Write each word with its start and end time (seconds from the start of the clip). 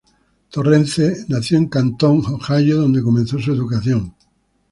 Torrence 0.49 1.25
nació 1.27 1.59
en 1.59 1.67
Canton, 1.67 2.23
Ohio 2.25 2.77
dónde 2.77 3.03
comenzó 3.03 3.37
su 3.37 3.51
educación. 3.53 4.15